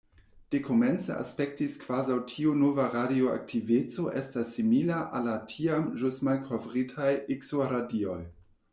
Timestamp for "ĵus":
6.03-6.25